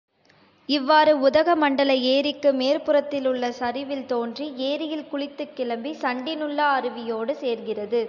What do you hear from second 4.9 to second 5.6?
குளித்துக்